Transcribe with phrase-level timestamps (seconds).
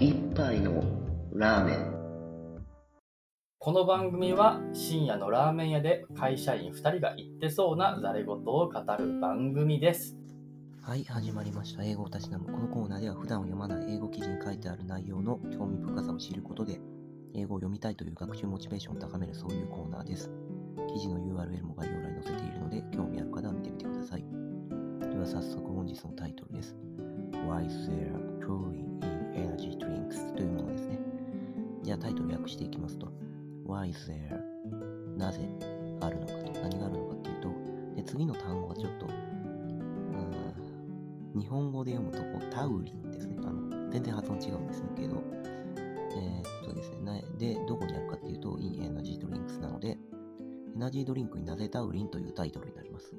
[0.00, 0.82] 一杯の
[1.34, 2.64] ラーメン
[3.58, 10.16] この番組は深夜のラーメン屋で会社員2人が言ってそうなざれ言を語る番組です。
[10.80, 11.84] はい、始まりました。
[11.84, 12.46] 英語をたしなむ。
[12.46, 16.80] このコーナーでは普段を読まない英語記事に書いてある内容の興味深さを知ることで、
[17.34, 20.30] 英語を読みたいという学習モチベーションを高めるそういうコーナーです。
[20.94, 24.24] 記事の URL も概要欄に載せているので、興味ある方は見てみてください。
[25.12, 26.74] では早速本日のタイトルです。
[27.46, 28.30] Why is there
[29.40, 30.34] chlorine in energy drinks?
[30.34, 30.98] というものですね。
[31.82, 33.08] じゃあタイトル訳していきますと、
[33.66, 35.16] Why is there?
[35.16, 35.40] なぜ
[36.00, 37.48] あるのかと、何があるのかっていうと、
[37.96, 39.06] で次の単語はちょっと、
[41.38, 43.36] 日本語で読むとこうタウリンですね。
[43.38, 45.22] あの全然発音違うんですけど、
[45.76, 49.98] えー、っとですね、で、どこにあるかっていうと、in energy drinks なので、エ
[50.78, 53.14] ナジードリンクになぜタウリンというタイトルになります。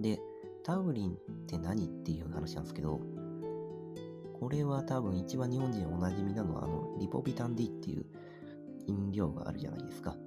[0.00, 0.20] で、
[0.64, 1.16] タウリンっ
[1.46, 3.00] て何っていう話なんですけど、
[4.44, 8.04] これは多分一番日本人おなじみなのは、あの、リポビタン D っていう
[8.86, 10.18] 飲料があるじゃないですか。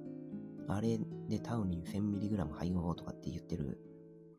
[0.66, 3.78] あれでタウリン 1000mg 配合とかって言ってる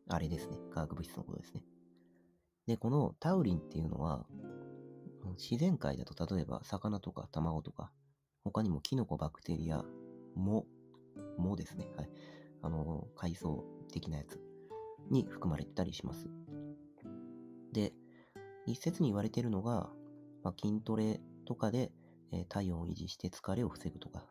[0.06, 0.58] あれですね。
[0.70, 1.64] 化学物質のことですね。
[2.66, 4.26] で、このタウリンっていうのは、
[5.38, 7.90] 自然界だと例えば魚とか卵とか、
[8.44, 9.82] 他にもキノコ、バクテリア、
[10.36, 10.66] 藻、
[11.38, 11.88] 藻ですね。
[11.96, 12.10] はい。
[12.60, 14.42] あの、海藻的なやつ
[15.10, 16.28] に含まれてたりします。
[17.72, 17.94] で、
[18.70, 19.90] 一説に言われているのが、
[20.42, 21.92] まあ、筋トレとかで、
[22.32, 24.24] えー、体温を維持して疲れを防ぐとか、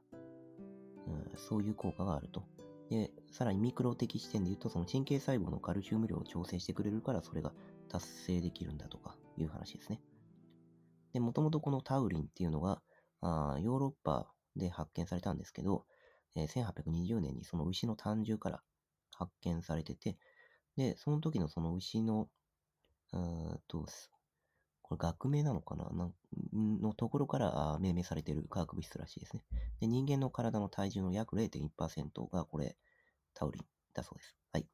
[1.07, 2.43] うん、そういう効果があると。
[2.89, 7.51] で、さらにミクロ的視点で言うと、その神経細胞のカルシウム量を調整してくれるから、それが
[7.87, 10.01] 達成できるんだとかいう話ですね。
[11.13, 12.81] で、もともとこのタウリンっていうのが、
[13.21, 15.85] あヨーロッパで発見されたんですけど、
[16.35, 18.61] えー、1820年にその牛の胆汁から
[19.15, 20.17] 発見されてて、
[20.77, 22.29] で、その時のその牛の、
[23.11, 23.85] うんと、
[24.89, 25.87] これ学名なのかな？
[25.93, 26.09] な
[26.51, 29.43] のところから命名されている化学物質らしいですね。
[29.79, 32.75] で、人間の体の体重の約0.1%がこれ、
[33.35, 33.63] タウリン
[33.94, 34.35] だそうです。
[34.51, 34.67] はい。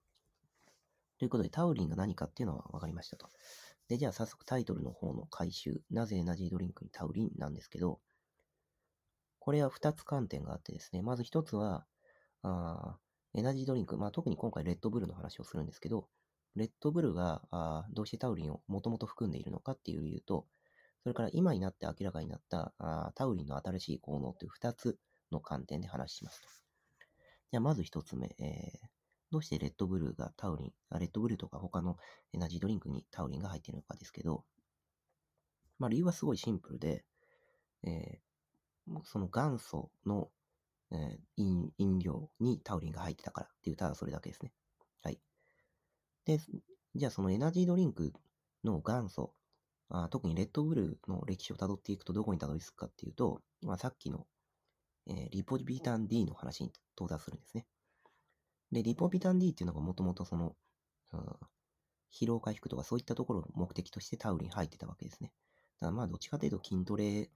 [1.19, 3.27] ということで、タウリンが何かっていうのは分かりましたと。
[3.89, 5.81] で、じゃあ早速タイトルの方の回収。
[5.91, 7.99] なぜエナジードリンクにタウリンなんですけど、
[9.39, 11.85] これは2つ観点があってですね、まず1つは、
[12.41, 12.97] あ
[13.33, 16.07] エナジードリンク、まあ特に今回レッドブルの話をするんですけど、
[16.55, 20.45] レッドブルがあどうしてタウリンをもともと含んでいるのかっていう理由と、
[21.03, 24.97] それから今になって明らかになったあタウリンの新しい効能という2つ
[25.31, 26.47] の観点で話しますと。
[27.51, 28.87] じゃあまず1つ目、えー、
[29.31, 31.97] どうしてレッドブルがタウリン、レッドブルとか他の
[32.33, 34.45] エナジードリンクにタウリンが入っているのかですけど、
[35.77, 37.03] まあ理由はすごいシンプルで、
[37.83, 40.29] えー、その元祖の、
[40.91, 44.51] えー、飲飲料にタウリンが入ってたからっていう、ただそれだけですね。
[45.03, 45.19] はい。
[46.25, 46.39] で、
[46.95, 48.13] じゃあそのエナジードリンク
[48.63, 49.33] の元祖、
[49.89, 54.25] あ特にレッドブルの歴史をたどっていくとどこにたどり着くかっていうと、まあ、さっきの、
[55.07, 57.65] えー、リポビタン D の話に到達するんですね。
[58.71, 60.55] で、リポビタン D っていうのがもともとその、
[61.13, 61.19] うん、
[62.11, 65.31] 疲労回復とかそういったところを目的としてタウリン入ってたわけですね。
[65.79, 67.29] だからまあどっちかというと筋トレ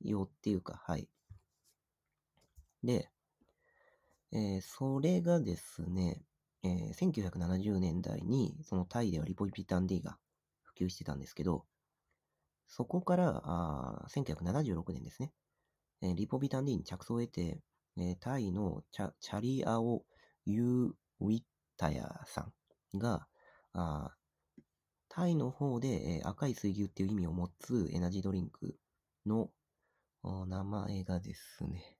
[0.00, 1.08] 用っていうか、はい。
[2.82, 3.08] で、
[4.32, 6.22] えー、それがですね、
[6.64, 10.16] えー、1970年代にそのタイではリポビタン D が
[10.62, 11.64] 普及してたんですけど、
[12.66, 15.32] そこからあ1976年ですね、
[16.02, 17.60] えー、リポビタン D に着想を得て、
[17.98, 20.04] えー、タイのチャチャリアオ・
[20.46, 21.42] ユー・ウィッ
[21.76, 22.48] タヤさ
[22.94, 23.26] んが、
[23.74, 24.14] あ
[25.10, 28.76] タイの方で、えー、赤い水牛っていう意味を持つエナジードリンク
[29.26, 29.50] の
[30.24, 31.98] 名前がですね、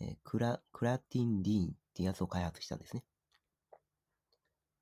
[0.00, 3.04] えー、クラクラティンディーンってやつを開発したんですね。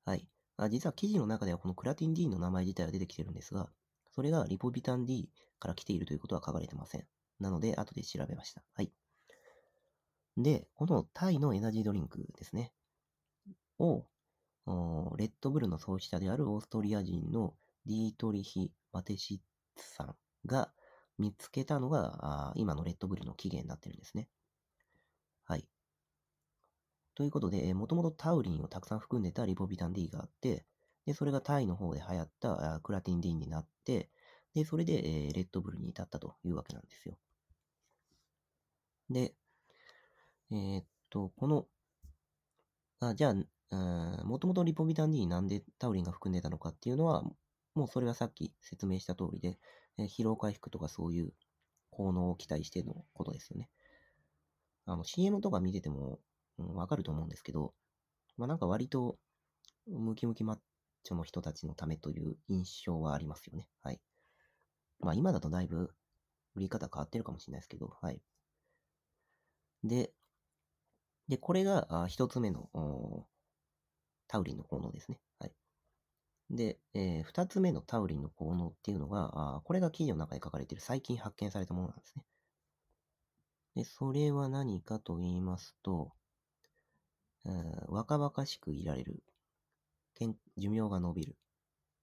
[0.05, 0.27] はい。
[0.57, 3.69] あ実は記事の中ではこのクラティン D の名前自体は出てきてるんですが、
[4.11, 7.07] それがリポビタン D から来ているということは書かれてません。
[7.39, 8.63] なので、後で調べました。
[8.73, 8.91] はい。
[10.37, 12.73] で、このタイのエナジードリンクですね。
[13.79, 14.05] を、
[15.17, 17.55] レッドブルの創始者であるオーストリア人の
[17.85, 19.39] ディートリヒ・マテシッ
[19.75, 20.15] ツさん
[20.45, 20.71] が
[21.17, 24.29] 見つけたのが、今のレッドブルの起源になってるんですね。
[27.15, 30.65] ということで、もともとタウリンをたくさん含んでたリポビタン D があって、
[31.05, 34.09] で、それがタイの方で流行ったクラティン D になって、
[34.53, 37.17] で、それで、えー、レッドブルに至ったというわけなんですよ。
[39.09, 39.33] で、
[40.51, 41.67] えー、っと、この、
[42.99, 43.33] あじゃ
[43.71, 47.23] あ、もともとリポビタン D になんでタウリンが含んでたのかっていうのは、
[47.73, 49.57] もうそれはさっき説明した通りで、
[49.97, 51.33] えー、疲労回復とかそういう
[51.89, 53.69] 効能を期待してのことですよね。
[54.85, 56.19] あの、CM とか見てても、
[56.57, 57.73] うん、わかると思うんですけど、
[58.37, 59.19] まあなんか割と
[59.87, 60.59] ムキムキマッ
[61.03, 63.69] チョの人たちのためという印象はありますよね。
[63.81, 64.01] はい。
[64.99, 65.93] まあ今だとだいぶ
[66.55, 68.21] 売り方変わってるかもしれないですけど、はい。
[69.83, 70.13] で、
[71.27, 72.69] で、これが一つ目の
[74.27, 75.21] タウリンの効能ですね。
[75.39, 75.53] はい。
[76.49, 82.25] で、えー二つ目のタウリンの効能っていうのが、あこれが記事の中に書かれている最近発見されたものなんですね。
[83.75, 86.11] で、それは何かと言いますと、
[87.87, 89.23] 若々しくいられる、
[90.57, 91.35] 寿命が伸びる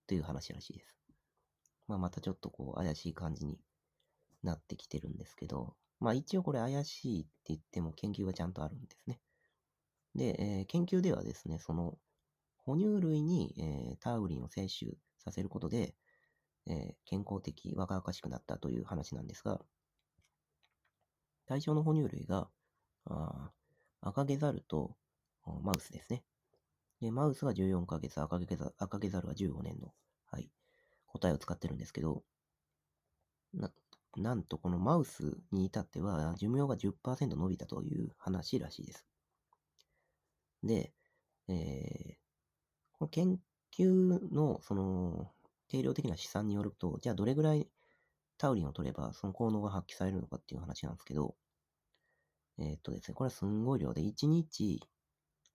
[0.07, 0.97] という話らしいです。
[1.89, 3.59] まあ、またちょっとこう怪しい感じに
[4.43, 9.21] なってきてるんですけど、まあ一応これ怪しいって言っても研究がちゃんとあるんですね。
[10.15, 11.99] で、えー研究ではですね、その
[12.59, 15.95] 哺乳類に、えータウリンを摂取させることで、
[16.67, 19.61] えー健康的、若々しくなったという話なんですが、
[21.47, 22.49] 対象の哺乳類が、
[23.07, 23.51] あ
[24.03, 24.97] 赤毛ザルと
[25.63, 26.23] マウスですね。
[27.01, 29.93] で、マウスが14ヶ月、赤毛ザ赤毛ザルが15年の、
[30.31, 30.51] はい、
[31.07, 32.23] 答えを使ってるんですけど、
[33.55, 33.71] な、
[34.17, 39.07] なんとこのマウスに至っては寿命が10%伸びたという話らしいです。
[40.63, 40.93] で、
[41.49, 42.15] えー、
[42.93, 43.39] この研
[43.77, 45.31] 究のその
[45.69, 47.69] 定量的な試算によると、じゃあどれぐらい
[48.37, 51.35] タウリンを取ればその効能が発揮されるのかっていう話なんですけど、
[52.59, 54.83] えーっとですね、これはすんごい量で、1日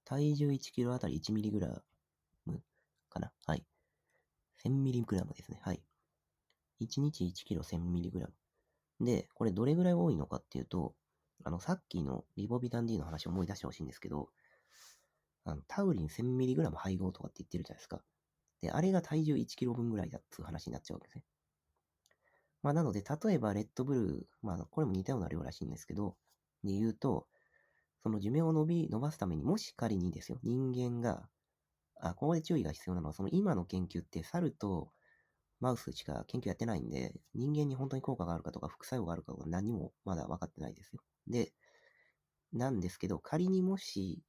[0.06, 1.82] 体重1キロあたり1ミリグラ
[2.46, 2.62] ム
[3.10, 3.66] かなはい。
[4.64, 5.60] 1000ミリグラムですね。
[5.62, 5.82] はい。
[6.82, 9.06] 1日1キロ1000ミリグラム。
[9.06, 10.96] で、これどれぐらい多いのかっていうと、
[11.44, 14.30] あの、さっきのリボビタン D の話を思い出してほしいんですけど、
[15.44, 18.02] あの、タウリン1000ミリグラム配合とかって言ってるじゃないですか。
[18.62, 21.24] で、あれが体重1キロ分ぐらいだっていう話になっちゃうわけですね。
[22.64, 26.16] まあ、なので、例えばレッドブルー、まあ、これも似たような量らしいんですけど、
[26.64, 27.28] で言うと、
[28.06, 31.28] その寿命を伸び、伸ばすために、もし仮にですよ、人間が、
[32.00, 34.92] あ、ここで注意が必要なのは、その今の研究って、猿と
[35.60, 41.02] マウスしか研究やってないんで、人間に本当に効果があるかとか、副作用があるかとか、何もまだ分かってないですよ。
[41.26, 41.52] で、
[42.54, 44.22] なんですけど、仮にもし、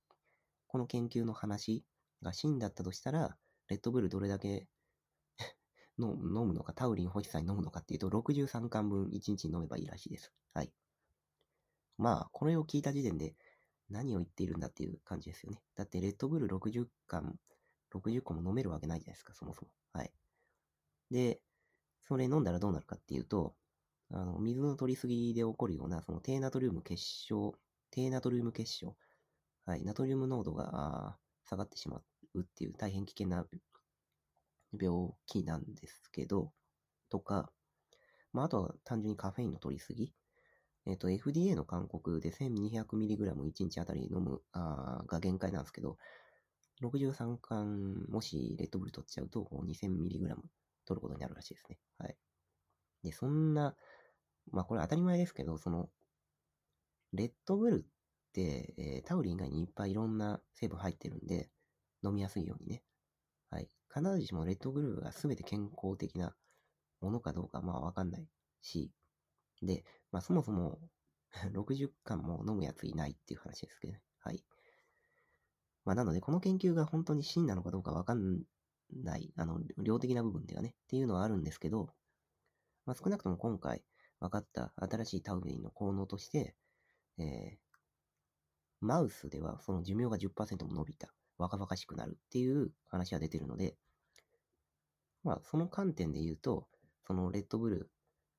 [0.67, 1.85] この研究の話
[2.23, 3.37] が真だったとしたら、
[3.69, 4.71] レッドブルどれだけ
[5.99, 10.33] 飲むのか、タウリン欲しさに飲むのかっていうと、63巻分1日に飲めばいいらしいです。
[10.55, 10.73] はい。
[11.99, 13.35] まあ、これを聞いた時点で、
[13.91, 15.61] 何を言っているんだっていう感じですよね。
[15.75, 17.39] だって、レッドブル60巻、
[17.91, 19.71] 60個も飲めるわけないじゃないですか、そもそも。
[19.93, 20.13] はい。
[21.11, 21.41] で、
[22.09, 23.55] それ飲んだらどうなるかっていうと、
[24.11, 27.55] あの、水の取りすぎで起こるような、その低ナトリウム結晶、
[27.91, 28.97] 低ナトリウム結晶、
[29.65, 32.01] はい、ナトリウム濃度が下がってしま
[32.35, 33.47] うっていう大変危険な
[34.79, 36.53] 病気なんですけど、
[37.09, 37.51] とか、
[38.33, 40.13] まあ、あとは単純にカフェインの取りすぎ。
[40.87, 45.99] えっ、と、FDA の勧告で 1200mg1 日あたり飲むあが限界なんですけど、
[46.81, 50.19] 63巻、もしレッドブル取っちゃうと、2000mg
[50.87, 51.79] 取ることになるらしいですね。
[51.99, 52.17] はい。
[53.03, 53.75] で、そんな、
[54.53, 55.91] まあこれ当たり前ですけど、その、
[57.13, 61.51] レッドブルって、えータウリン以外にいっぱいいろんな成分入ってるんで、
[62.05, 62.83] 飲みやすいようにね。
[63.51, 63.69] はい。
[63.93, 66.37] 必ずしもレッドブルが全て健康的な
[67.01, 68.29] ものかどうか、まあわかんない
[68.61, 68.93] し、
[69.67, 70.79] で、まあそもそも
[71.53, 74.03] 60巻も飲むやついないっていう話ですけどね。
[74.21, 74.43] はい。
[75.85, 78.43] まあなので、この研究が本当に真なのかどうかわかん
[78.91, 81.95] ない、あの、量的な部分ではね、っていうのはあるんですけど、
[82.87, 83.85] まあ少なくとも今回
[84.21, 86.55] 分かった新しいタウリンの効能として、
[87.19, 87.59] えー、
[88.81, 93.77] マウスではその寿命が10%も伸びた、若々しくなるっていう話が出てるので、
[95.23, 96.69] まあその観点で言うと、
[97.07, 97.91] そのレッドブル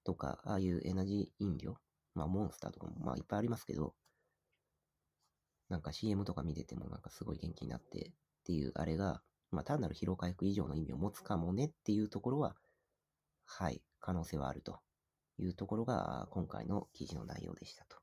[0.07, 1.75] とか、ああいうエナジー飲料、
[2.15, 3.93] まあモンスターとかもまあいっぱいありますけど、
[5.67, 8.13] なんか CM とか見ててもなんかすごい元気になってっ
[8.45, 9.21] ていうあれが、
[9.51, 12.55] まあ単なる疲労回復以上の意味を持つかもねっていうところは、
[13.45, 14.79] はい、可能性はあると
[15.39, 17.97] いうところが今回の記事の内容でしたと。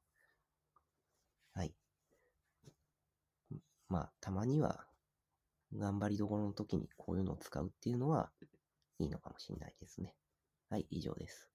[1.55, 1.75] はい。
[3.89, 4.85] まあたまには
[5.75, 8.31] 頑張りどころの時にこういうのを使うっていうのは
[8.99, 10.15] いいのかもしれないですね。
[10.69, 11.54] はい、以上です。